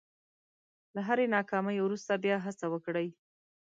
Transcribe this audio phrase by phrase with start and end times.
[0.95, 3.07] له هرې ناکامۍ وروسته بیا هڅه وکړئ.